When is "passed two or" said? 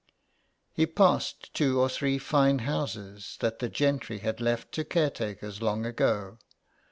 0.87-1.87